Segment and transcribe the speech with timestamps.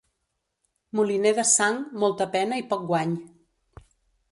[0.99, 3.17] Moliner de sang, molta pena i poc guany.